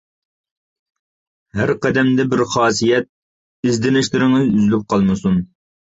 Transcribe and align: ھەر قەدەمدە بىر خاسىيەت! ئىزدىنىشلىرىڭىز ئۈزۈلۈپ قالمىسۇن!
ھەر 1.59 1.73
قەدەمدە 1.83 2.25
بىر 2.33 2.43
خاسىيەت! 2.55 3.07
ئىزدىنىشلىرىڭىز 3.69 4.49
ئۈزۈلۈپ 4.57 4.89
قالمىسۇن! 4.95 5.39